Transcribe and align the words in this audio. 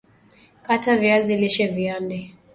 kata 0.61 0.97
viazi 0.97 1.37
lishe 1.37 1.67
viande 1.67 2.33